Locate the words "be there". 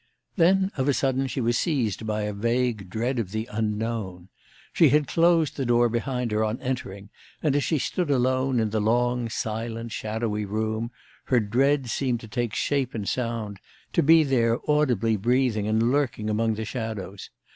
14.01-14.57